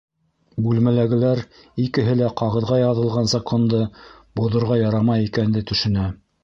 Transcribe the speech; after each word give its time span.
Бүлмәләгеләр 0.67 1.41
икеһе 1.85 2.17
лә 2.23 2.31
ҡағыҙға 2.43 2.81
яҙылған 2.81 3.31
законды 3.37 3.85
боҙорға 4.41 4.83
ярамай 4.85 5.31
икәнде 5.33 5.67
төшөнә. 5.73 6.13